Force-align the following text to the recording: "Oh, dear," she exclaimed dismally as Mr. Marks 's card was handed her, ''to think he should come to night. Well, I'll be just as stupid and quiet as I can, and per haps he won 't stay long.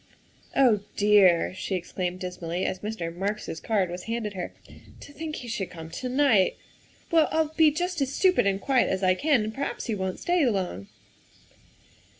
"Oh, 0.55 0.79
dear," 0.97 1.53
she 1.53 1.75
exclaimed 1.75 2.19
dismally 2.21 2.65
as 2.65 2.79
Mr. 2.79 3.15
Marks 3.15 3.47
's 3.47 3.59
card 3.59 3.91
was 3.91 4.05
handed 4.05 4.33
her, 4.33 4.51
''to 5.01 5.13
think 5.13 5.35
he 5.35 5.47
should 5.47 5.69
come 5.69 5.91
to 5.91 6.09
night. 6.09 6.57
Well, 7.11 7.27
I'll 7.29 7.53
be 7.55 7.69
just 7.69 8.01
as 8.01 8.11
stupid 8.11 8.47
and 8.47 8.59
quiet 8.59 8.89
as 8.89 9.03
I 9.03 9.13
can, 9.13 9.43
and 9.43 9.53
per 9.53 9.61
haps 9.61 9.85
he 9.85 9.93
won 9.93 10.15
't 10.17 10.19
stay 10.19 10.43
long. 10.47 10.87